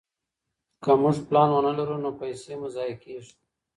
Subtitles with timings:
[0.83, 3.33] که موږ پلان ونه لرو نو پيسې مو ضايع کيږي.